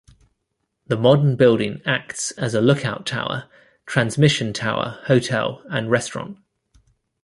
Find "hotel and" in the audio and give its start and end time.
5.05-5.91